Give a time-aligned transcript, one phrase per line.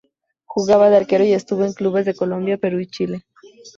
[0.45, 3.23] Jugaba de arquero y estuvo en clubes de Colombia, Perú y Chile.